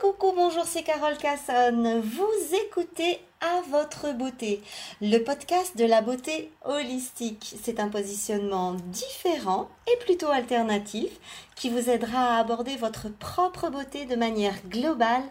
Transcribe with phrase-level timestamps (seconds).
[0.00, 2.00] coucou, bonjour, c'est Carole Casson.
[2.04, 4.62] Vous écoutez À votre beauté,
[5.00, 7.56] le podcast de la beauté holistique.
[7.62, 11.10] C'est un positionnement différent et plutôt alternatif
[11.56, 15.24] qui vous aidera à aborder votre propre beauté de manière globale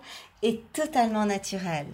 [0.43, 1.87] et totalement naturelle.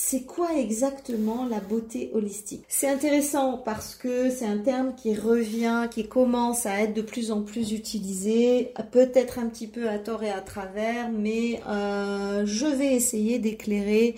[0.00, 2.64] C'est quoi exactement la beauté holistique?
[2.68, 7.32] C'est intéressant parce que c'est un terme qui revient, qui commence à être de plus
[7.32, 12.66] en plus utilisé, peut-être un petit peu à tort et à travers, mais euh, je
[12.66, 14.14] vais essayer d'éclairer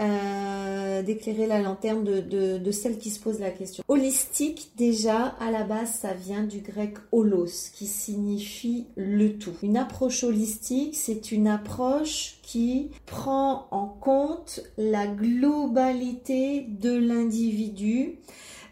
[0.00, 3.84] euh, d'éclairer la lanterne de, de, celle qui se pose la question.
[3.88, 9.54] Holistique, déjà, à la base, ça vient du grec holos, qui signifie le tout.
[9.62, 18.18] Une approche holistique, c'est une approche qui prend en compte la globalité de l'individu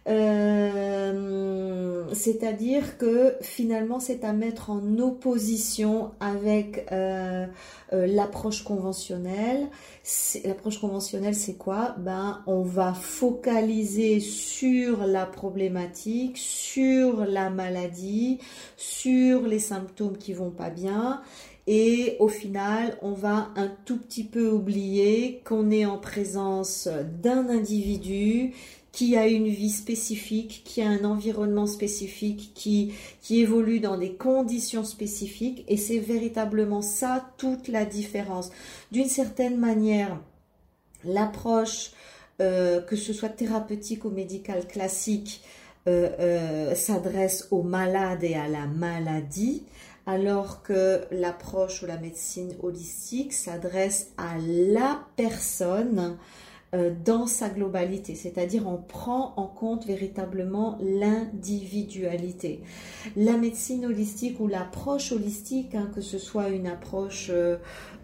[0.08, 7.46] euh, c'est-à-dire que finalement c'est à mettre en opposition avec euh,
[7.92, 9.68] euh, l'approche conventionnelle.
[10.44, 11.94] L'approche conventionnelle c'est quoi?
[11.98, 18.38] Ben on va focaliser sur la problématique, sur la maladie,
[18.76, 21.20] sur les symptômes qui vont pas bien
[21.70, 26.88] et au final, on va un tout petit peu oublier qu'on est en présence
[27.22, 28.54] d'un individu
[28.98, 34.14] qui a une vie spécifique, qui a un environnement spécifique, qui, qui évolue dans des
[34.14, 35.64] conditions spécifiques.
[35.68, 38.50] Et c'est véritablement ça toute la différence.
[38.90, 40.18] D'une certaine manière,
[41.04, 41.92] l'approche,
[42.40, 45.44] euh, que ce soit thérapeutique ou médicale classique,
[45.86, 49.62] euh, euh, s'adresse aux malades et à la maladie,
[50.06, 56.18] alors que l'approche ou la médecine holistique s'adresse à la personne
[57.04, 62.60] dans sa globalité, c'est-à-dire on prend en compte véritablement l'individualité.
[63.16, 67.56] La médecine holistique ou l'approche holistique, hein, que ce soit une approche euh,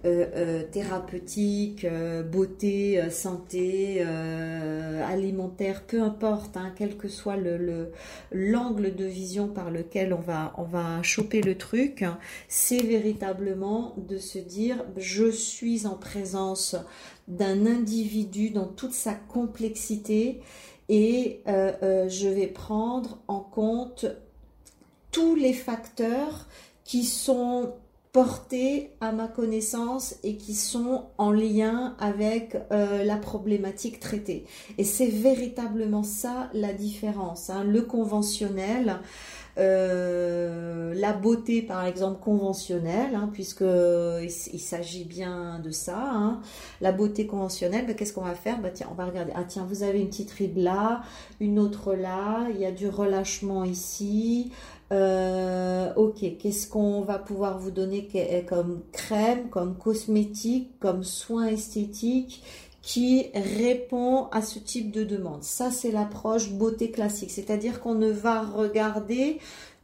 [0.06, 1.86] euh, thérapeutique,
[2.30, 7.90] beauté, santé, alimentaire, peu importe, hein, quel que soit le
[8.32, 12.04] l'angle de vision par lequel on va on va choper le truc,
[12.48, 16.76] c'est véritablement de se dire je suis en présence
[17.28, 20.40] d'un individu dans toute sa complexité
[20.88, 24.06] et euh, euh, je vais prendre en compte
[25.10, 26.46] tous les facteurs
[26.84, 27.72] qui sont
[28.12, 34.44] portés à ma connaissance et qui sont en lien avec euh, la problématique traitée.
[34.78, 37.50] Et c'est véritablement ça la différence.
[37.50, 37.64] Hein.
[37.64, 39.00] Le conventionnel,
[39.56, 45.98] euh, la beauté, par exemple, conventionnelle, hein, puisque il, s'agit bien de ça.
[45.98, 46.40] Hein.
[46.80, 48.60] La beauté conventionnelle, ben, qu'est-ce qu'on va faire?
[48.60, 49.32] Ben, tiens, On va regarder.
[49.34, 51.02] Ah tiens, vous avez une petite ride là,
[51.40, 54.50] une autre là, il y a du relâchement ici.
[54.92, 58.08] Euh, ok, qu'est-ce qu'on va pouvoir vous donner
[58.46, 62.44] comme crème, comme cosmétique, comme soin esthétique
[62.84, 65.42] qui répond à ce type de demande.
[65.42, 69.38] Ça, c'est l'approche beauté classique, c'est-à-dire qu'on ne va regarder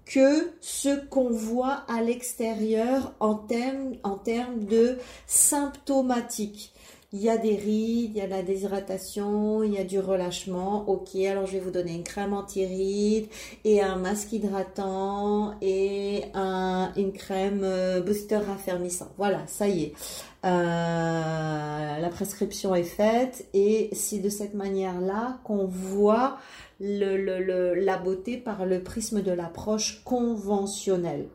[0.05, 3.95] que ce qu'on voit à l'extérieur en termes,
[4.67, 6.75] de symptomatique.
[7.13, 10.89] Il y a des rides, il y a la déshydratation, il y a du relâchement.
[10.89, 13.27] Ok, alors je vais vous donner une crème anti-rides
[13.65, 19.09] et un masque hydratant et un, une crème euh, booster raffermissant.
[19.19, 19.93] Voilà, ça y est.
[20.45, 26.39] Euh, la prescription est faite et c'est de cette manière-là qu'on voit
[26.79, 31.27] la beauté par le prisme de l'approche conventionnelle.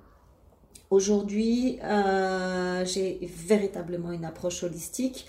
[0.92, 5.26] Aujourd'hui, euh, j'ai véritablement une approche holistique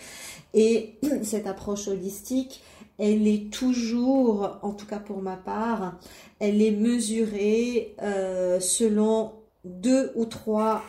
[0.56, 2.62] et cette approche holistique,
[2.99, 5.99] elle est toujours, en tout cas pour ma part,
[6.41, 9.33] elle est mesurée euh, selon
[9.65, 10.83] deux ou trois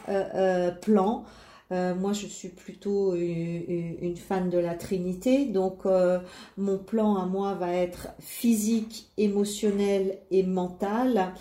[0.82, 1.26] plans
[1.72, 5.46] euh, moi, je suis plutôt une, fan de la Trinité.
[5.46, 6.20] Donc, euh,
[6.58, 11.34] mon plan à moi va être physique, émotionnel et mental.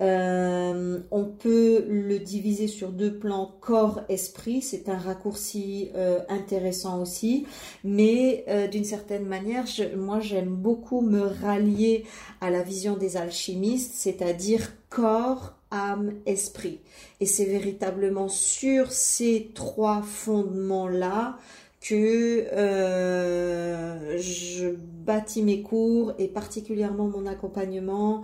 [0.00, 5.90] Euh, on peut le diviser sur deux plans corps-esprit, c'est un raccourci
[6.28, 7.46] intéressant aussi,
[7.84, 9.64] mais d'une certaine manière,
[9.96, 12.04] moi j'aime beaucoup me rallier
[12.40, 16.80] à la vision des alchimistes, c'est-à-dire corps, âme, esprit.
[17.20, 21.38] Et c'est véritablement sur ces trois fondements-là
[21.84, 28.22] que euh, je bâtis mes cours et particulièrement mon accompagnement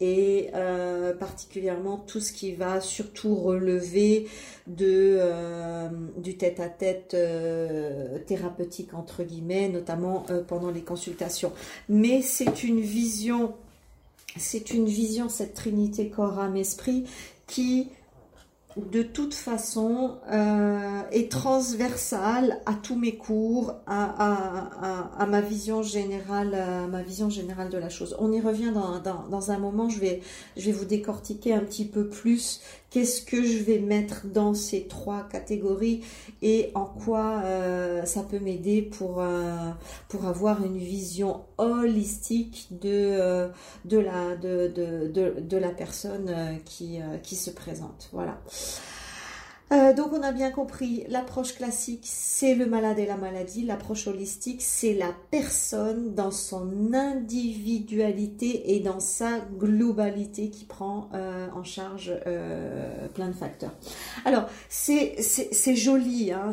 [0.00, 4.28] et euh, particulièrement tout ce qui va surtout relever
[4.66, 7.14] de euh, du tête-à-tête
[8.26, 11.52] thérapeutique entre guillemets, notamment pendant les consultations.
[11.90, 13.54] Mais c'est une vision
[14.38, 17.04] c'est une vision, cette trinité corps, âme, esprit,
[17.46, 17.90] qui
[18.76, 26.56] de toute façon euh, est transversale à tous mes cours, à, ma vision générale,
[26.90, 28.16] ma vision générale de la chose.
[28.18, 29.88] On y revient dans, un moment.
[29.88, 30.20] Je vais,
[30.56, 32.60] je vais vous décortiquer un petit peu plus
[32.92, 36.02] qu'est-ce que je vais mettre dans ces trois catégories
[36.42, 39.70] et en quoi euh, ça peut m'aider pour, euh,
[40.08, 43.48] pour avoir une vision holistique de,
[43.84, 48.08] de, la, de, de, de, la personne qui, qui se présente.
[48.12, 48.38] Voilà.
[49.72, 53.64] Euh, donc on a bien compris, l'approche classique, c'est le malade et la maladie.
[53.64, 61.48] L'approche holistique, c'est la personne dans son individualité et dans sa globalité qui prend euh,
[61.54, 63.72] en charge euh, plein de facteurs.
[64.26, 65.16] Alors, c'est
[65.74, 66.52] joli, hein,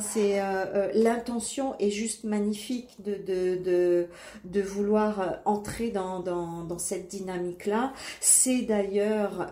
[0.94, 4.08] l'intention est juste magnifique de, de,
[4.46, 7.92] de, vouloir entrer dans, dans, dans cette dynamique-là.
[8.22, 9.52] C'est d'ailleurs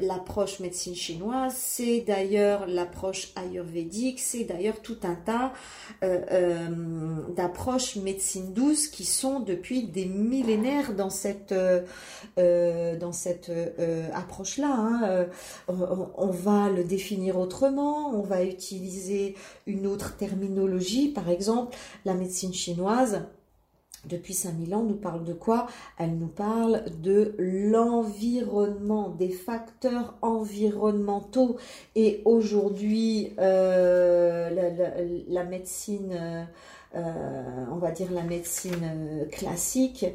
[0.00, 5.52] l'approche médecine chinoise, c'est d'ailleurs l'approche ayurvédique, c'est d'ailleurs tout un tas
[6.02, 6.68] euh, euh,
[7.34, 13.50] d'approches médecine douce qui sont depuis des millénaires dans cette, euh, dans cette
[14.14, 14.74] approche-là.
[14.78, 15.26] Hein.
[15.68, 22.54] On, va le définir autrement, on va utiliser une autre terminologie, par exemple la médecine
[22.54, 23.22] chinoise
[24.08, 25.66] depuis 5000 ans, nous parle de quoi?
[25.98, 31.56] Elle nous parle de l'environnement, des facteurs environnementaux.
[31.94, 34.50] Et aujourd'hui, euh,
[35.28, 36.46] la, médecine,
[36.94, 40.06] euh, on va dire la médecine classique,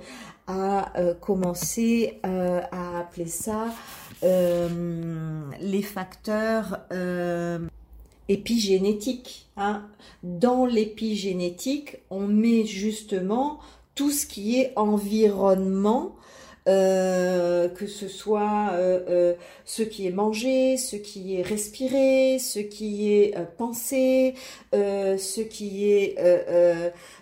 [0.47, 3.67] a euh, commencé à appeler ça
[4.21, 6.79] les facteurs
[8.29, 9.47] épigénétiques.
[9.57, 9.83] Hein.
[10.23, 13.59] Dans l'épigénétique, on met justement
[13.97, 16.15] tout ce qui est environnement,
[16.67, 19.33] euh, que ce soit euh, euh,
[19.63, 24.33] ce qui est mangé, ce qui est respiré, ce qui est pensé,
[24.73, 26.15] ce qui est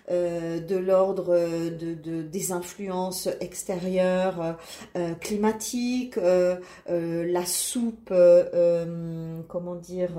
[0.08, 1.36] de l'ordre
[1.70, 4.56] de, des influences extérieures
[5.20, 6.18] climatiques,
[6.88, 8.12] la soupe,
[9.48, 10.12] comment dire,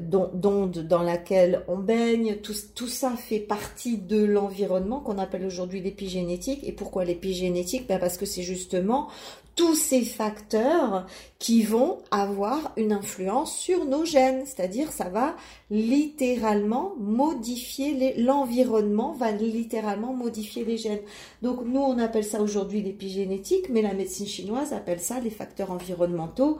[0.00, 5.80] d'onde dans laquelle on baigne, tout, tout ça fait partie de l'environnement qu'on appelle aujourd'hui
[5.80, 6.60] l'épigénétique.
[6.64, 7.86] Et pourquoi l'épigénétique?
[7.86, 9.08] Ben Parce que c'est justement
[9.54, 11.06] tous ces facteurs
[11.38, 15.36] qui vont avoir une influence sur nos gènes, c'est-à-dire ça va
[15.70, 21.02] littéralement modifier l'environnement, va littéralement modifier les gènes.
[21.42, 25.70] Donc nous on appelle ça aujourd'hui l'épigénétique, mais la médecine chinoise appelle ça les facteurs
[25.70, 26.58] environnementaux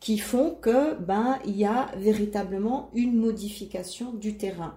[0.00, 4.74] qui font que ben il y a véritablement une modification du terrain.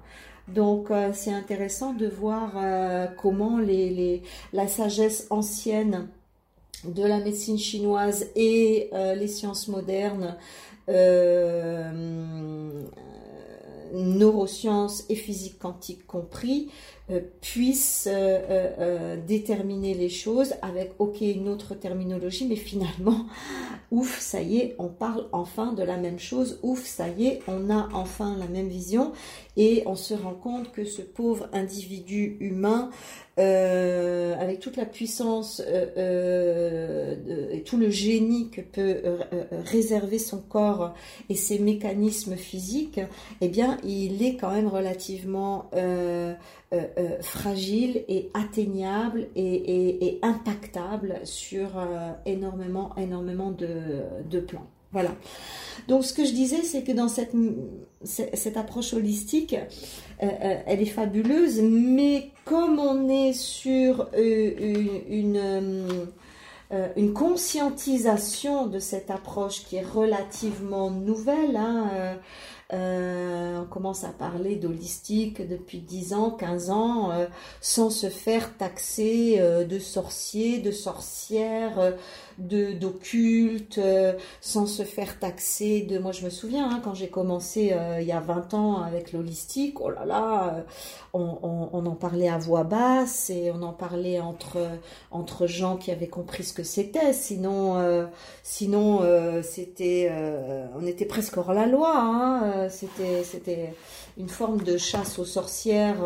[0.48, 4.22] Donc euh, c'est intéressant de voir euh, comment les,
[4.54, 6.08] la sagesse ancienne
[6.84, 10.38] de la médecine chinoise et euh, les sciences modernes,
[10.90, 12.84] euh,
[13.94, 16.70] neurosciences et physique quantique compris,
[17.10, 18.10] euh, puissent
[19.28, 23.26] déterminer les choses avec, ok, une autre terminologie, mais finalement,
[23.92, 27.40] ouf, ça y est, on parle enfin de la même chose, ouf, ça y est,
[27.48, 29.14] on a enfin la même vision
[29.56, 32.92] et on se rend compte que ce pauvre individu humain
[33.40, 39.02] euh, avec toute la puissance euh, euh, et tout le génie que peut
[39.66, 40.96] réserver son corps
[41.30, 43.00] et ses mécanismes physiques,
[43.42, 45.70] eh bien, il est quand même relativement
[47.22, 51.70] fragile et atteignable et, impactable sur
[52.26, 54.68] énormément, énormément de plans.
[54.92, 55.12] Voilà.
[55.88, 57.34] Donc ce que je disais, c'est que dans cette,
[58.04, 66.08] cette approche holistique, euh, euh, elle est fabuleuse, mais comme on est sur euh, une,
[66.96, 72.18] une, conscientisation de cette approche qui est relativement nouvelle, hein,
[72.72, 77.12] on commence à parler d'holistique depuis 10 ans, 15 ans,
[77.62, 81.94] sans se faire taxer de sorciers, de sorcières
[82.38, 85.98] de d'occulte, euh, sans se faire taxer de...
[85.98, 89.12] Moi, je me souviens, hein, quand j'ai commencé euh, il y a 20 ans avec
[89.12, 90.62] l'holistique, oh là là, euh,
[91.14, 94.58] on, on, en parlait à voix basse et on en parlait entre,
[95.10, 97.14] entre gens qui avaient compris ce que c'était.
[97.14, 98.08] Sinon,
[98.44, 99.02] sinon
[99.42, 100.12] c'était,
[100.78, 101.94] on était presque hors la loi.
[101.96, 103.74] Hein, c'était c'était
[104.18, 106.04] une forme de chasse aux sorcières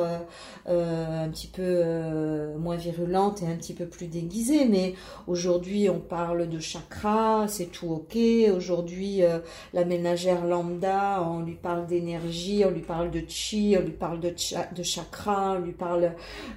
[0.68, 4.66] un petit peu moins virulente et un petit peu plus déguisée.
[4.66, 4.94] Mais
[5.28, 8.18] aujourd'hui, on parle de chakra, c'est tout ok.
[8.56, 9.40] Aujourd'hui, euh,
[9.74, 14.20] la ménagère lambda, on lui parle d'énergie, on lui parle de chi, on lui parle
[14.20, 16.12] de, cha- de chakra, on lui parle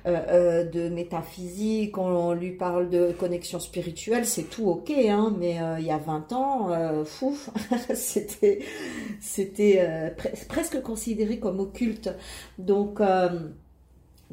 [0.06, 4.90] euh, euh, de métaphysique, on, lui parle de connexion spirituelle, c'est tout ok.
[4.90, 7.50] Hein, mais il y a 20 ans, fouf,
[7.94, 8.61] c'était
[9.21, 12.11] c'était pre- presque considéré comme occulte.
[12.59, 13.00] Donc,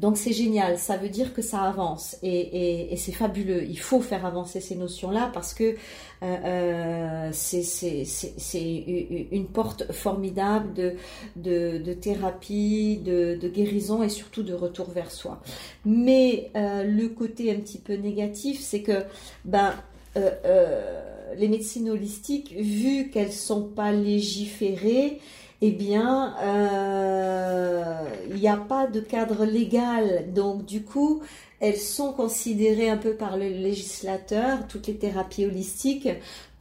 [0.02, 3.64] donc c'est génial, ça veut dire que ça avance et, et- et c'est fabuleux.
[3.68, 5.74] Il faut faire avancer ces notions-là parce que euh,
[6.22, 10.94] euh, c'est une porte formidable de,
[11.36, 15.40] de, de thérapie, de, de guérison et surtout de retour vers soi.
[15.84, 19.04] Mais euh, le côté un petit peu négatif, c'est que
[19.44, 19.72] ben,
[20.16, 25.20] euh, euh, les médecines holistiques, vu qu'elles sont pas légiférées,
[25.64, 30.32] eh bien, euh, il n'y a pas de cadre légal.
[30.32, 31.22] Donc, du coup,
[31.60, 36.08] elles sont considérées un peu par le législateur, toutes les thérapies holistiques,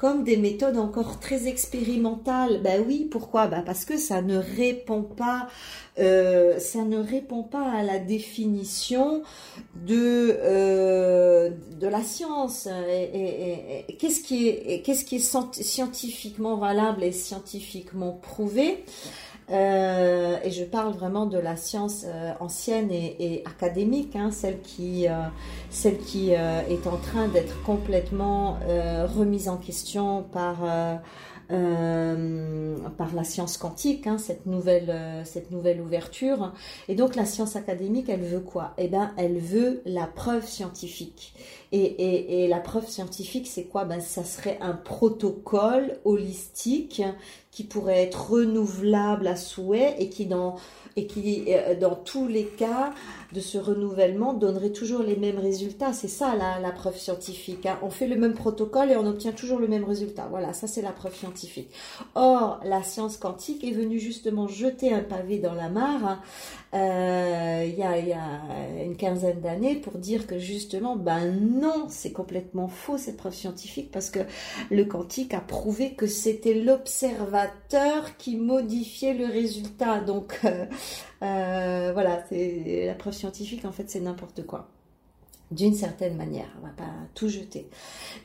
[0.02, 2.60] comme des méthodes encore très expérimentales.
[2.64, 3.46] Ben oui, pourquoi?
[3.46, 5.48] Ben Parce que ça ne répond pas,
[6.00, 9.22] euh, ça ne répond pas à la définition
[9.76, 12.68] de euh, de la science.
[14.00, 18.84] Qu'est-ce qui est qu'est-ce qui est scient- scientifiquement valable et scientifiquement prouvé?
[19.50, 25.08] Euh, et je parle vraiment de la science euh, ancienne et, académique, hein, celle qui,
[25.08, 25.24] euh,
[25.70, 28.58] celle qui est en train d'être complètement
[29.16, 30.58] remise en question par,
[31.50, 34.94] par la science quantique, hein, cette, nouvelle,
[35.26, 36.54] cette nouvelle ouverture.
[36.88, 38.74] Et donc la science académique, elle veut quoi?
[38.78, 41.34] Eh bien, elle veut la preuve scientifique.
[41.74, 43.86] Et, et, et la preuve scientifique, c'est quoi?
[43.86, 47.02] Ben, Ça serait un protocole holistique
[47.52, 50.56] qui pourrait être renouvelable à souhait et qui dans
[50.98, 52.94] et qui euh, dans tous les cas
[53.34, 55.94] de ce renouvellement donnerait toujours les mêmes résultats.
[55.94, 57.66] C'est ça la, la preuve scientifique.
[57.66, 57.78] hein.
[57.82, 60.28] On fait le même protocole et on obtient toujours le même résultat.
[60.30, 61.70] Voilà, ça c'est la preuve scientifique.
[62.16, 66.20] Or, la science quantique est venue justement jeter un pavé dans la mare hein,
[66.74, 68.20] euh, il y, a, y a
[68.84, 71.26] une quinzaine d'années pour dire que justement, ben
[71.62, 74.20] non, c'est complètement faux cette preuve scientifique parce que
[74.72, 80.02] le quantique a prouvé que c'était l'observateur qui modifiait le résultat.
[80.02, 80.66] Donc euh,
[81.22, 84.70] euh, voilà, c'est la preuve scientifique en fait c'est n'importe quoi.
[85.52, 87.68] D'une certaine manière, on va pas tout jeter.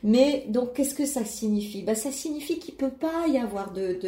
[0.03, 1.83] Mais donc, qu'est-ce que ça signifie?
[1.83, 3.99] Ben, Ça signifie qu'il peut pas y avoir de,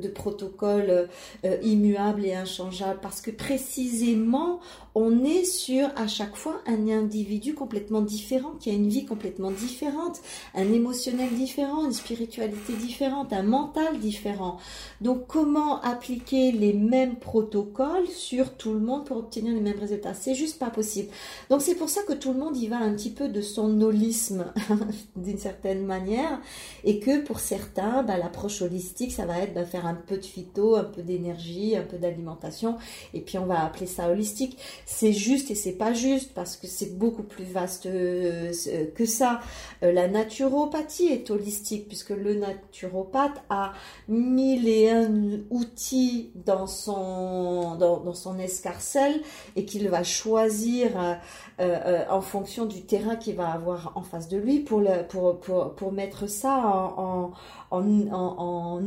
[0.00, 1.08] de protocole
[1.44, 4.60] euh, immuable et inchangeable parce que précisément,
[4.94, 9.50] on est sur à chaque fois un individu complètement différent, qui a une vie complètement
[9.50, 10.20] différente,
[10.54, 14.58] un émotionnel différent, une spiritualité différente, un mental différent.
[15.00, 20.14] Donc, comment appliquer les mêmes protocoles sur tout le monde pour obtenir les mêmes résultats?
[20.14, 21.08] C'est juste pas possible.
[21.48, 24.52] Donc, c'est pour ça que tout le monde va un petit peu de son holisme
[25.16, 26.40] d'une certaine manière
[26.84, 30.24] et que pour certains, bah, l'approche holistique, ça va être bah, faire un peu de
[30.24, 32.76] phyto, un peu d'énergie, un peu d'alimentation
[33.14, 34.58] et puis on va appeler ça holistique.
[34.86, 38.52] C'est juste et c'est pas juste parce que c'est beaucoup plus vaste euh,
[38.94, 39.40] que ça.
[39.82, 43.72] Euh, la naturopathie est holistique puisque le naturopathe a
[44.08, 49.20] mille et un outils dans son, dans, son escarcelle
[49.56, 51.18] et qu'il va choisir
[51.60, 55.40] euh, en fonction du terrain qu'il va avoir en face de lui pour, le, pour,
[55.40, 57.30] pour, mettre ça en,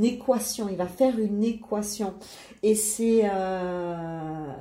[0.01, 0.67] équation.
[0.69, 2.13] Il va faire une équation.
[2.61, 4.53] Et c'est euh,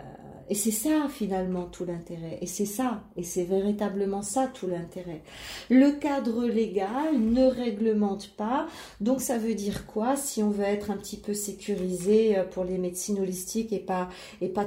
[0.53, 2.37] et c'est ça finalement tout l'intérêt.
[2.43, 3.05] Et c'est ça.
[3.17, 5.23] Et c'est véritablement ça tout l'intérêt.
[5.71, 8.67] Le cadre légal ne réglemente pas.
[9.01, 12.77] Donc ça veut dire quoi Si on veut être un petit peu sécurisé pour les
[12.77, 14.11] médecines holistiques et pas,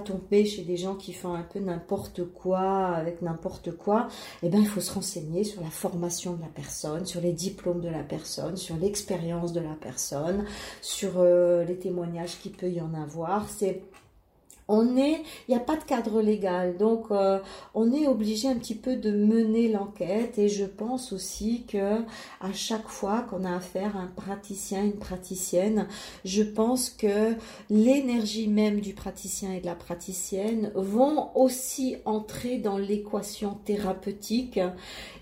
[0.03, 4.07] tomber chez des gens qui font un peu n'importe quoi avec n'importe quoi,
[4.41, 7.81] eh ben il faut se renseigner sur la formation de la personne, sur les diplômes
[7.81, 10.45] de la personne, sur l'expérience de la personne,
[10.81, 13.47] sur euh, les témoignages qu'il peut y en avoir.
[13.49, 13.83] C'est
[14.67, 17.39] on est, il n'y a pas de cadre légal, donc euh,
[17.73, 21.99] on est obligé un petit peu de mener l'enquête et je pense aussi que
[22.41, 25.87] à chaque fois qu'on a affaire à un praticien, une praticienne,
[26.23, 27.35] je pense que
[27.69, 34.59] l'énergie même du praticien et de la praticienne vont aussi entrer dans l'équation thérapeutique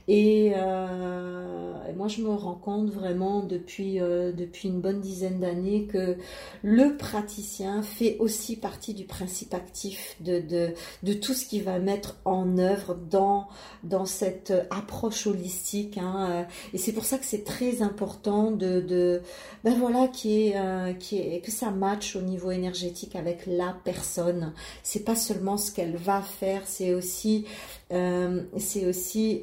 [0.07, 5.85] Et euh, moi, je me rends compte vraiment depuis, euh, depuis une bonne dizaine d'années
[5.85, 6.17] que
[6.61, 11.79] le praticien fait aussi partie du principe actif de, de, de tout ce qui va
[11.79, 13.47] mettre en œuvre dans,
[13.83, 15.97] dans cette approche holistique.
[15.97, 16.45] Hein.
[16.73, 19.21] Et c'est pour ça que c'est très important de, de
[19.63, 23.75] ben voilà, qui est, euh, qui est, que ça matche au niveau énergétique avec la
[23.83, 24.53] personne.
[24.83, 27.45] C'est pas seulement ce qu'elle va faire, c'est aussi
[27.91, 29.41] euh, c'est aussi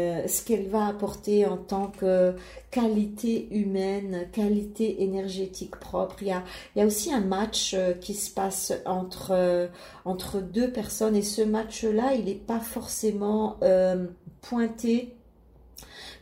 [0.00, 2.34] euh, euh, ce qu'elle va apporter en tant que
[2.70, 6.16] qualité humaine, qualité énergétique propre.
[6.22, 9.68] Il y a, aussi un match qui se passe entre,
[10.04, 13.58] entre deux personnes et ce match-là, il n'est pas forcément
[14.40, 15.16] pointé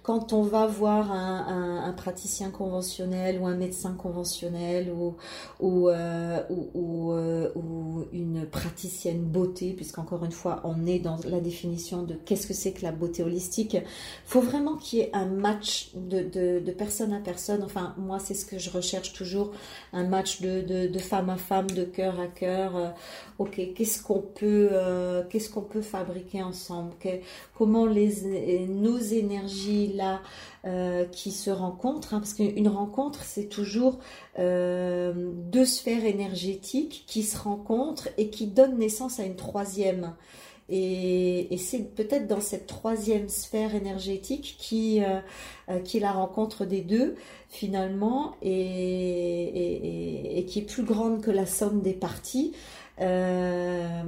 [0.09, 5.17] quand on va voir un, praticien conventionnel ou un médecin conventionnel ou,
[5.61, 12.05] ou, euh, euh, ou, une praticienne beauté, puisqu'encore une fois, on est dans la définition
[12.05, 13.77] de qu'est-ce que c'est que la beauté holistique,
[14.25, 17.63] faut vraiment qu'il y ait un match de, de, personne à personne.
[17.63, 19.53] Enfin, moi, c'est ce que je recherche toujours,
[19.93, 22.77] un match de, de, femme à femme, de cœur à cœur.
[22.77, 22.89] Euh,
[23.39, 24.71] ok, qu'est-ce qu'on peut,
[25.29, 26.95] qu'est-ce qu'on peut fabriquer ensemble?
[27.59, 29.98] Comment les, nos énergies
[30.65, 33.99] euh, qui se rencontrent, hein, parce qu'une rencontre, c'est toujours
[34.39, 40.15] euh, deux sphères énergétiques qui se rencontrent et qui donnent naissance à une troisième.
[40.71, 46.83] Et, c'est peut-être dans cette troisième sphère énergétique qui, euh, qui est la rencontre des
[46.83, 47.15] deux
[47.49, 52.53] finalement et, qui est plus grande que la somme des parties.
[53.01, 54.03] Euh,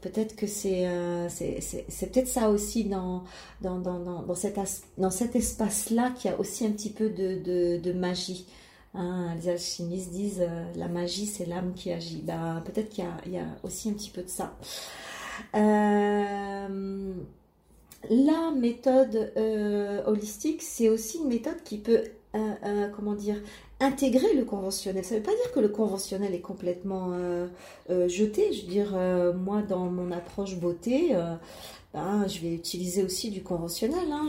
[0.00, 3.24] peut-être que euh, c'est c'est peut-être ça aussi dans,
[3.60, 4.58] dans, dans, dans, cet,
[4.96, 8.46] dans cet espace-là qu'il y a aussi un petit peu de, de, magie.
[8.94, 12.22] Hein, les alchimistes disent euh, la magie c'est l'âme qui agit.
[12.22, 14.56] Ben, peut-être qu'il y, y, a aussi un petit peu de ça.
[15.52, 16.68] la
[18.56, 19.32] méthode
[20.06, 22.04] holistique, c'est aussi une méthode qui peut,
[22.96, 23.36] comment dire,
[23.82, 25.04] intégrer le conventionnel.
[25.04, 27.48] Ça ne veut pas dire que le conventionnel est complètement euh,
[27.90, 28.52] euh, jeté.
[28.52, 31.16] Je veux dire, euh, moi, dans mon approche beauté,
[31.92, 34.10] ben, je vais utiliser aussi du conventionnel.
[34.10, 34.28] Hein.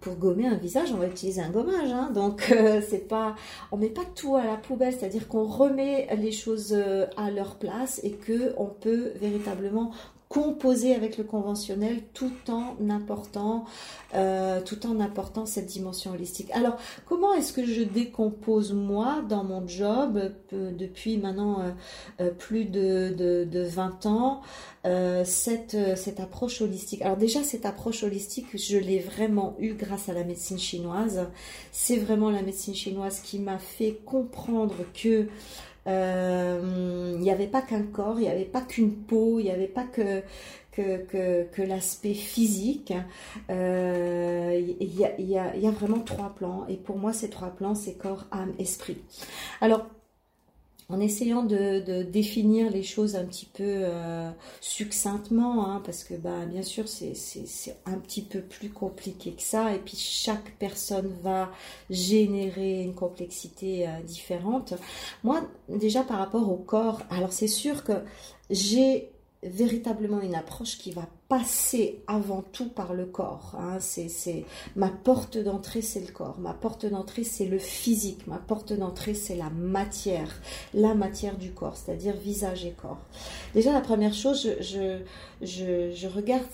[0.00, 1.90] Pour gommer un visage, on va utiliser un gommage.
[1.92, 2.10] Hein.
[2.14, 2.54] Donc,
[2.88, 3.34] c'est pas,
[3.70, 4.94] on met pas tout à la poubelle.
[4.98, 6.76] C'est-à-dire qu'on remet les choses
[7.16, 9.92] à leur place et que on peut véritablement
[10.28, 13.64] composer avec le conventionnel tout en apportant
[14.14, 16.50] euh, tout en apportant cette dimension holistique.
[16.52, 21.62] Alors comment est-ce que je décompose moi dans mon job euh, depuis maintenant
[22.20, 24.42] euh, plus de, de, de, 20 ans
[25.24, 27.02] cette, cette approche holistique?
[27.02, 31.26] Alors déjà cette approche holistique je l'ai vraiment eue grâce à la médecine chinoise.
[31.72, 35.28] C'est vraiment la médecine chinoise qui m'a fait comprendre que
[35.88, 39.50] euh, il n'y avait pas qu'un corps, il n'y avait pas qu'une peau, il n'y
[39.50, 40.22] avait pas que,
[41.62, 42.92] l'aspect physique.
[43.50, 46.66] Euh, il y, a, y, a, y, a, vraiment trois plans.
[46.68, 48.98] Et pour moi, ces trois plans, c'est corps, âme, esprit.
[49.60, 49.86] Alors,
[50.90, 56.46] en essayant de, définir les choses un petit peu euh, succinctement, hein, parce que bah,
[56.46, 57.12] bien sûr c'est
[57.84, 61.50] un petit peu plus compliqué que ça, et puis chaque personne va
[61.90, 64.74] générer une complexité euh, différente.
[65.24, 67.92] Moi, déjà par rapport au corps, alors c'est sûr que
[68.48, 69.10] j'ai
[69.42, 73.54] véritablement une approche qui va passer avant tout par le corps.
[73.58, 73.78] Hein.
[73.80, 76.38] C'est, ma porte d'entrée, c'est le corps.
[76.40, 78.26] Ma porte d'entrée, c'est le physique.
[78.26, 80.40] Ma porte d'entrée, c'est la matière,
[80.74, 82.98] la matière du corps, c'est-à-dire visage et corps.
[83.54, 84.98] Déjà, la première chose, je,
[85.42, 86.44] je, regarde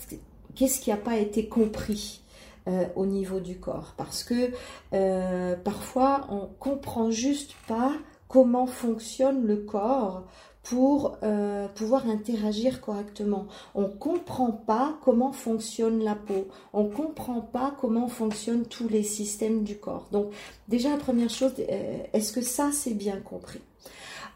[0.55, 2.20] qu'est-ce qui n'a pas été compris.
[2.66, 4.51] Euh, au niveau du corps parce que
[4.94, 7.92] euh, parfois on comprend juste pas
[8.27, 10.25] comment fonctionne le corps
[10.64, 13.46] pour euh, pouvoir interagir correctement.
[13.74, 16.48] On ne comprend pas comment fonctionne la peau.
[16.72, 20.09] On ne comprend pas comment fonctionnent tous les systèmes du corps.
[20.11, 20.33] Donc
[20.66, 23.61] déjà, la première chose, euh, est-ce que ça, c'est bien compris?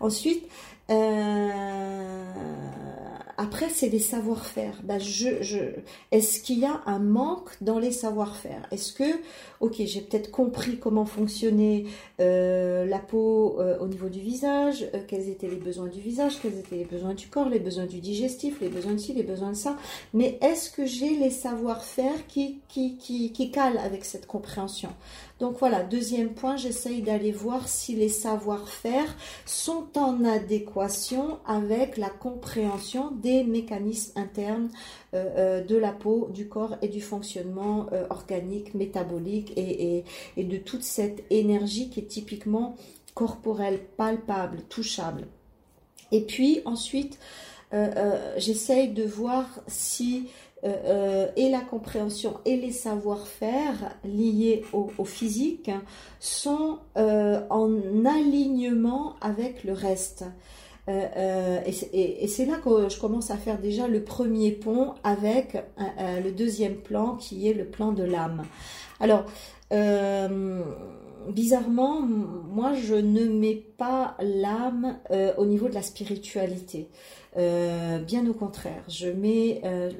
[0.00, 0.46] Ensuite,
[3.40, 4.74] après, c'est les savoir-faire.
[4.98, 5.56] Je,
[6.10, 8.66] Est-ce qu'il y a un manque dans les savoir-faire?
[8.72, 9.04] Est-ce que,
[9.60, 11.84] ok, j'ai peut-être compris comment fonctionnait
[12.20, 16.40] euh, la peau euh, au niveau du visage, euh, quels étaient les besoins du visage,
[16.42, 19.22] quels étaient les besoins du corps, les besoins du digestif, les besoins de ci, les
[19.22, 19.76] besoins de ça.
[20.14, 24.90] Mais est-ce que j'ai les savoir-faire qui, qui, qui, qui calent avec cette compréhension?
[25.38, 29.14] Donc voilà, deuxième point, j'essaye d'aller voir si les savoir-faire
[29.46, 30.77] sont en adéquation
[31.46, 34.68] avec la compréhension des mécanismes internes
[35.14, 40.04] euh, euh, de la peau, du corps et du fonctionnement euh, organique, métabolique et,
[40.36, 42.76] et, de toute cette énergie qui est typiquement
[43.14, 45.26] corporelle, palpable, touchable.
[46.12, 47.18] Et puis ensuite,
[48.36, 50.28] j'essaye de voir si
[50.62, 55.70] et la compréhension et les savoir-faire liés au, physique
[56.18, 60.24] sont en alignement avec le reste.
[60.88, 66.76] Et, c'est là que je commence à faire déjà le premier pont avec le deuxième
[66.76, 68.44] plan qui est le plan de l'âme.
[69.00, 69.24] Alors,
[71.28, 76.88] bizarrement, moi, je ne mets pas l'âme euh, au niveau de la spiritualité.
[77.36, 79.90] Euh, bien au contraire, je mets, euh,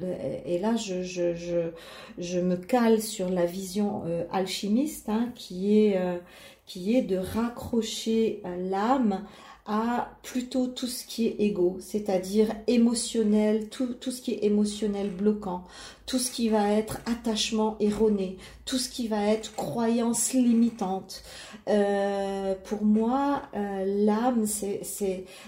[0.45, 1.69] et là, je, je, je,
[2.17, 9.23] je, me cale sur la vision alchimiste, hein, qui est de raccrocher l'âme
[9.71, 15.11] à plutôt tout ce qui est égo, c'est-à-dire émotionnel, tout, tout, ce qui est émotionnel
[15.11, 15.63] bloquant,
[16.09, 21.21] tout ce qui va être attachement erroné, tout ce qui va être croyance limitante.
[21.67, 24.81] Euh, pour moi, euh, l'âme, c'est,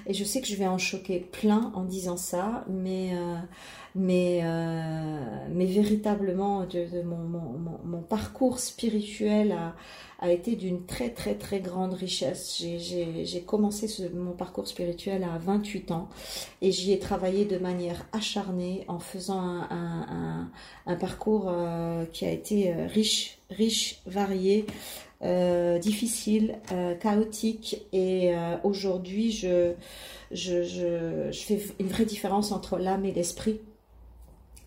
[0.05, 3.37] et je sais que je vais en choquer plein en disant ça, mais euh,
[3.93, 4.41] mais,
[5.49, 9.75] mais véritablement de, mon, mon, mon, parcours spirituel a,
[10.21, 12.57] a été d'une très très très grande richesse.
[12.61, 16.09] J'ai commencé mon parcours spirituel à 28 ans
[16.61, 20.50] et j'y ai travaillé de manière acharnée en faisant un, un,
[20.95, 24.65] parcours euh, qui a été euh, riche, riche, varié.
[25.23, 26.55] Euh, difficile,
[26.99, 28.33] chaotique et
[28.63, 29.73] aujourd'hui je,
[31.31, 33.59] fais une vraie différence entre l'âme et l'esprit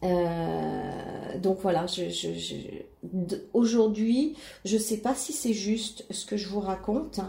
[0.04, 1.86] euh, donc voilà,
[3.52, 7.20] aujourd'hui, je ne sais pas si c'est juste ce que je vous raconte,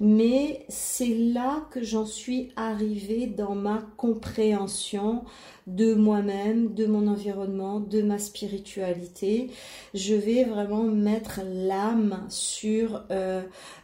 [0.00, 5.24] mais c'est là que j'en suis arrivée dans ma compréhension
[5.66, 9.50] de moi-même, de mon environnement, de ma spiritualité.
[9.92, 13.42] Je vais vraiment mettre l'âme sur euh,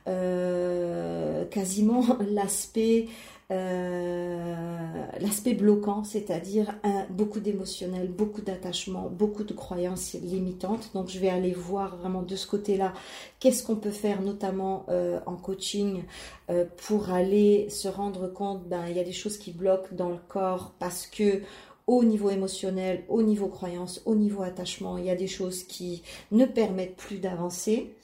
[0.08, 3.08] euh, quasiment l'aspect
[3.50, 6.74] euh, l'aspect bloquant, c'est-à-dire
[7.10, 10.90] beaucoup d'émotionnel, beaucoup d'attachement, beaucoup de croyances limitantes.
[10.94, 12.94] Donc je vais aller voir vraiment de ce côté-là
[13.40, 16.04] qu'est-ce qu'on peut faire, notamment euh, en coaching,
[16.50, 20.10] euh, pour aller se rendre compte, ben il y a des choses qui bloquent dans
[20.10, 21.42] le corps parce que
[21.86, 26.02] au niveau émotionnel, au niveau croyance, au niveau attachement, il y a des choses qui
[26.32, 27.94] ne permettent plus d'avancer.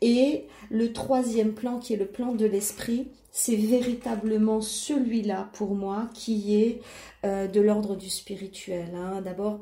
[0.00, 6.08] Et le troisième plan, qui est le plan de l'esprit, c'est véritablement celui-là pour moi
[6.14, 6.80] qui est
[7.24, 8.94] euh, de l'ordre du spirituel.
[8.94, 9.20] Hein.
[9.22, 9.60] D'abord,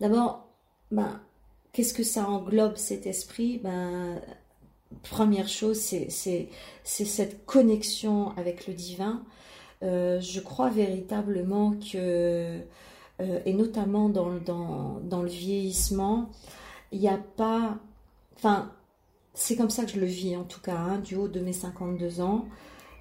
[0.00, 0.46] d'abord,
[0.92, 1.20] ben,
[1.72, 3.58] qu'est-ce que ça englobe cet esprit?
[3.58, 4.20] Ben,
[5.02, 6.48] Première chose, c'est
[6.84, 9.22] cette connexion avec le divin.
[9.82, 12.60] Euh, je crois véritablement que,
[13.20, 16.30] euh, et notamment dans, le vieillissement,
[16.92, 17.78] il n'y a pas,
[18.36, 18.70] enfin,
[19.34, 21.52] c'est comme ça que je le vis en tout cas, hein, du haut de mes
[21.52, 22.46] 52 ans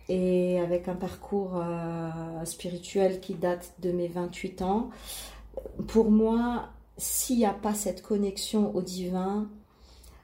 [0.09, 4.89] et avec un parcours euh, spirituel qui date de mes 28 ans.
[5.87, 9.49] Pour moi, s'il n'y a pas cette connexion au divin,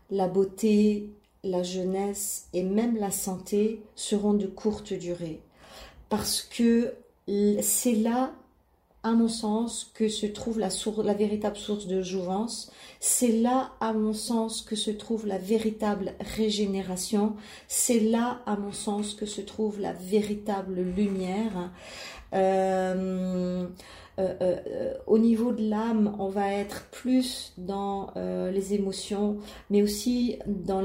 [0.09, 5.41] la beauté, la jeunesse et même la santé seront de courte durée.
[6.09, 6.93] Parce que
[7.61, 8.31] c'est là
[9.07, 10.69] à mon sens, que se trouve la,
[11.03, 12.71] la véritable source de jouvence.
[12.99, 17.35] C'est là, à mon sens, que se trouve la véritable régénération.
[17.67, 21.71] C'est là, à mon sens, que se trouve la véritable lumière.
[22.33, 23.67] Euh,
[24.19, 29.37] euh, euh, au niveau de l'âme, on va être plus dans les émotions,
[29.69, 30.83] mais aussi dans,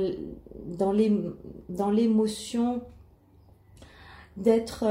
[0.79, 2.83] dans l'émotion
[4.37, 4.85] d'être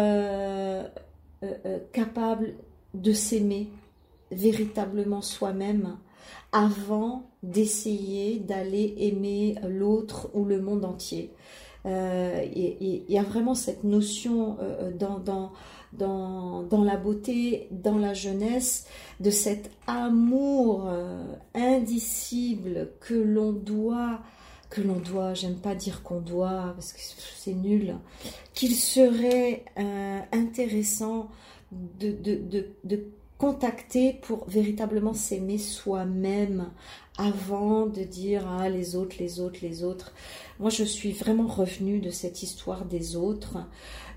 [1.91, 2.53] capable
[2.93, 3.69] de s'aimer
[4.31, 5.97] véritablement soi-même
[6.51, 11.31] avant d'essayer d'aller aimer l'autre ou le monde entier.
[11.85, 15.51] Euh, il y a vraiment cette notion euh, dans, dans,
[15.93, 18.85] dans, dans, la beauté, dans la jeunesse,
[19.19, 21.23] de cet amour euh,
[21.55, 24.19] indicible que l'on doit,
[24.71, 26.99] que l'on doit, j'aime pas dire qu'on doit parce que
[27.37, 27.97] c'est nul,
[28.55, 29.65] qu'il serait
[30.31, 31.29] intéressant
[31.71, 33.05] de, de, de,
[33.37, 36.69] contacter pour véritablement s'aimer soi-même
[37.17, 40.13] avant de dire ah les autres, les autres, les autres.
[40.59, 43.57] Moi, je suis vraiment revenue de cette histoire des autres.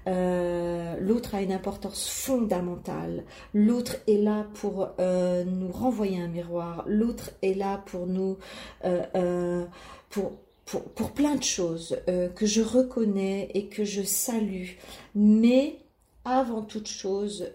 [0.07, 3.25] Euh, l'autre a une importance fondamentale.
[3.55, 6.85] L'autre est là pour euh, nous renvoyer un miroir.
[6.87, 8.37] L'autre est là pour nous,
[8.85, 9.65] euh,
[10.11, 10.33] pour,
[10.67, 14.71] pour, pour, plein de choses que je reconnais et que je salue.
[15.15, 15.79] Mais
[16.25, 17.51] avant toute chose,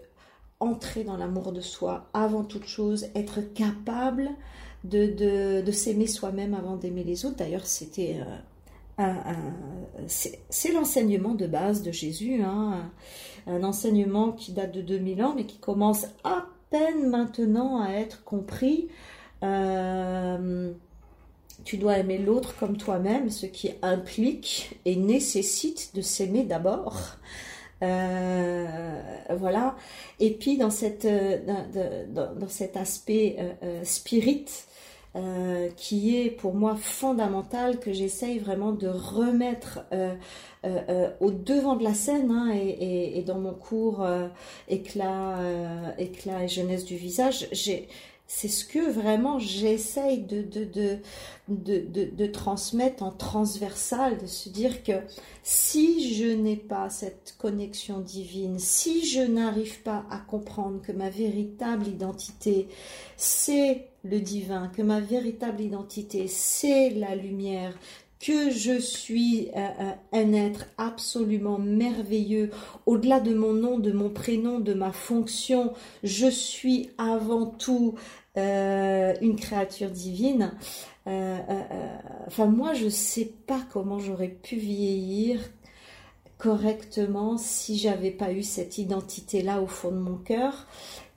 [0.60, 4.30] entrer dans l'amour de soi, avant toute chose, être capable
[4.84, 7.36] de, de, s'aimer soi-même avant d'aimer les autres.
[7.36, 8.20] D'ailleurs, c'était
[9.00, 9.32] euh,
[10.06, 12.90] c'est l'enseignement de base de Jésus, hein,
[13.46, 18.24] un enseignement qui date de 2000 ans, mais qui commence à peine maintenant à être
[18.24, 18.88] compris.
[19.42, 20.72] Euh,
[21.64, 27.16] tu dois aimer l'autre comme toi-même, ce qui implique et nécessite de s'aimer d'abord.
[27.82, 29.02] Euh,
[29.36, 29.76] voilà.
[30.18, 33.36] Et puis dans, dans cet aspect
[33.84, 34.46] spirit,
[35.16, 40.14] euh, qui est pour moi fondamental, que j'essaye vraiment de remettre euh,
[40.64, 44.06] euh, au devant de la scène hein, et, et, dans mon cours
[44.68, 45.36] éclat,
[45.98, 47.48] éclat et jeunesse du visage.
[47.50, 47.88] J'ai
[48.32, 50.44] c'est ce que vraiment j'essaye de,
[51.48, 54.92] de, transmettre en transversal, de se dire que
[55.42, 61.10] si je n'ai pas cette connexion divine, si je n'arrive pas à comprendre que ma
[61.10, 62.68] véritable identité,
[63.16, 67.76] c'est le divin, que ma véritable identité, c'est la lumière,
[68.20, 72.50] que je suis euh, euh, un être absolument merveilleux,
[72.84, 75.72] au-delà de mon nom, de mon prénom, de ma fonction,
[76.04, 77.94] je suis avant tout
[78.36, 80.52] euh, une créature divine.
[81.06, 85.40] enfin, moi, je ne sais pas comment j'aurais pu vieillir
[86.38, 90.66] correctement si j'avais pas eu cette identité-là au fond de mon cœur.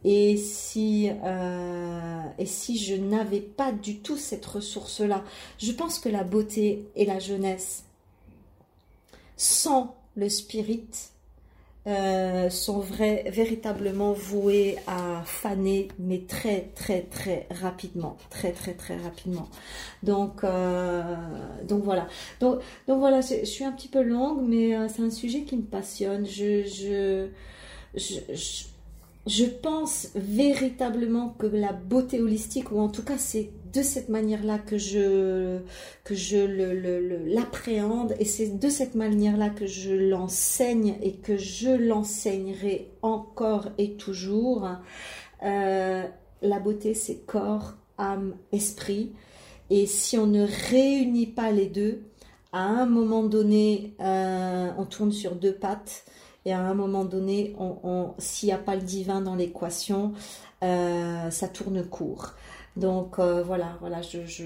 [0.05, 5.23] Et si, euh, et si je n'avais pas du tout cette ressource-là,
[5.59, 7.85] je pense que la beauté et la jeunesse,
[9.37, 10.89] sans le spirit,
[11.85, 18.95] euh, sont vrais, véritablement vouées à faner, mais très très très rapidement, très très très
[18.97, 19.49] rapidement.
[20.01, 21.01] Donc euh,
[21.67, 22.07] donc voilà.
[22.39, 25.63] Donc donc voilà, je, suis un petit peu longue, mais c'est un sujet qui me
[25.63, 26.25] passionne.
[26.25, 27.27] je, je,
[27.95, 28.72] je je
[29.45, 34.77] pense véritablement que la beauté holistique, ou en tout cas c'est de cette manière-là que
[34.77, 35.59] je,
[36.03, 36.38] que je
[37.33, 43.93] l'appréhende, et c'est de cette manière-là que je l'enseigne et que je l'enseignerai encore et
[43.93, 44.67] toujours.
[45.43, 46.03] Euh,
[46.41, 49.13] la beauté c'est corps, âme, esprit,
[49.69, 52.03] et si on ne réunit pas les deux,
[52.51, 56.05] à un moment donné, euh, on tourne sur deux pattes
[56.45, 60.13] et à un moment donné, on, s'il n'y a pas le divin dans l'équation,
[60.63, 62.34] euh, ça tourne court.
[62.75, 64.43] Donc euh, voilà, voilà, je, je,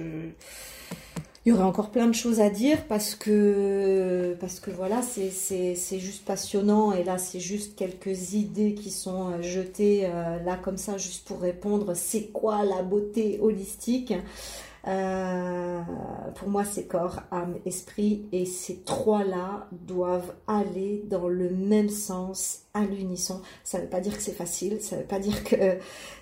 [1.45, 5.75] il y aurait encore plein de choses à dire parce que parce que voilà, c'est,
[5.97, 10.07] juste passionnant et là c'est juste quelques idées qui sont euh, jetées
[10.45, 11.93] là comme ça juste pour répondre.
[11.95, 14.13] C'est quoi la beauté holistique?
[14.87, 15.81] Euh,
[16.35, 22.63] pour moi, c'est corps, âme, esprit, et ces trois-là doivent aller dans le même sens,
[22.73, 23.41] à l'unisson.
[23.63, 25.77] Ça ne veut pas dire que c'est facile, ça ne veut pas dire que,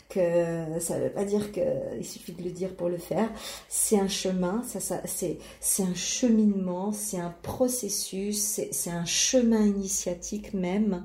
[0.10, 3.30] que ça veut pas dire qu'il suffit de le dire pour le faire.
[3.68, 5.38] C'est un chemin, ça, ça, c'est,
[5.84, 11.04] un cheminement, c'est un processus, c'est, c'est un chemin initiatique même.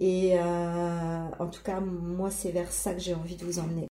[0.00, 3.86] Et euh, en tout cas, moi, c'est vers ça que j'ai envie de vous emmener.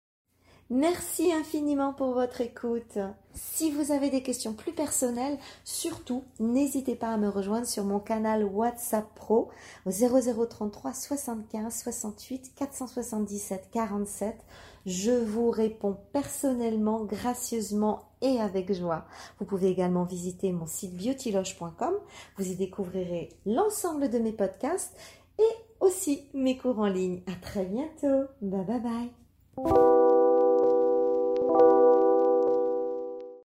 [0.73, 2.97] Merci infiniment pour votre écoute.
[3.35, 7.99] Si vous avez des questions plus personnelles, surtout n'hésitez pas à me rejoindre sur mon
[7.99, 9.49] canal WhatsApp Pro
[9.85, 14.35] au 0033 75 68 477 47.
[14.87, 19.05] Je vous réponds personnellement, gracieusement et avec joie.
[19.39, 21.93] Vous pouvez également visiter mon site beautyloge.com.
[22.37, 24.97] Vous y découvrirez l'ensemble de mes podcasts
[25.37, 27.21] et aussi mes cours en ligne.
[27.27, 28.27] À très bientôt.
[28.41, 30.02] Bye bye bye.